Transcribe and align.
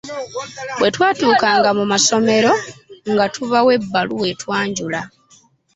Bwe 0.79 0.89
twatuukanga 0.95 1.69
mu 1.77 1.85
masomero 1.91 2.51
nga 3.11 3.25
tubawa 3.33 3.69
ebbaluwa 3.77 4.25
etwanjula. 4.33 5.01